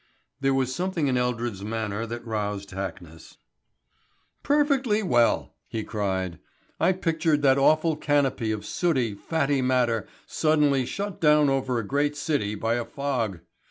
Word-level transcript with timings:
There 0.39 0.55
was 0.55 0.73
something 0.73 1.05
in 1.05 1.15
Eldred's 1.15 1.63
manner 1.63 2.07
that 2.07 2.25
roused 2.25 2.71
Hackness. 2.71 3.37
"Perfectly 4.41 5.03
well," 5.03 5.53
he 5.67 5.83
cried. 5.83 6.39
"I 6.79 6.91
pictured 6.93 7.43
that 7.43 7.59
awful 7.59 7.95
canopy 7.95 8.51
of 8.51 8.65
sooty, 8.65 9.13
fatty 9.13 9.61
matter 9.61 10.07
suddenly 10.25 10.87
shut 10.87 11.21
down 11.21 11.51
over 11.51 11.77
a 11.77 11.85
great 11.85 12.15
city 12.17 12.55
by 12.55 12.77
a 12.77 12.83
fog. 12.85 13.41